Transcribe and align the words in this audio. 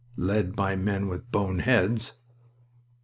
"Led 0.17 0.55
by 0.55 0.75
men 0.75 1.09
with 1.09 1.29
bone 1.31 1.59
heads." 1.59 2.13